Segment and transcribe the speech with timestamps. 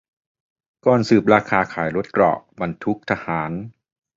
[0.85, 3.51] ก่อนสืบราคาขายรถเกราะ-บรรทุกทหาร